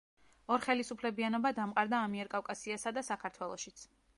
ორხელისუფლებიანობა 0.55 1.51
დამყარდა 1.59 2.01
ამიერკავკასიასა 2.07 2.95
და 2.97 3.05
საქართველოშიც. 3.11 3.87